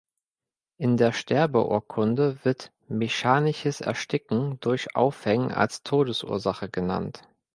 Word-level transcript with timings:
In 0.79 0.97
der 0.97 1.11
Sterbeurkunde 1.11 2.39
wird 2.43 2.71
mechanisches 2.87 3.81
Ersticken 3.81 4.59
durch 4.59 4.95
Aufhängen 4.95 5.51
als 5.51 5.83
Todesursache 5.83 6.69
genannt. 6.69 7.21